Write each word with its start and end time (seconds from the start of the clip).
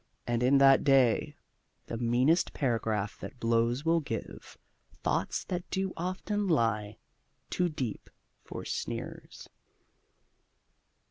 And 0.25 0.41
in 0.41 0.57
that 0.57 0.83
day 0.83 1.35
The 1.85 1.95
meanest 1.95 2.53
paragraph 2.53 3.19
that 3.19 3.39
blows 3.39 3.85
will 3.85 3.99
give 3.99 4.57
Thoughts 5.03 5.43
that 5.43 5.69
do 5.69 5.93
often 5.95 6.47
lie 6.47 6.97
too 7.51 7.69
deep 7.69 8.09
for 8.43 8.65
sneers. 8.65 9.47